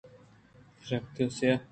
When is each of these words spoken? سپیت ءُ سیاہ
سپیت 0.85 1.15
ءُ 1.23 1.35
سیاہ 1.37 1.57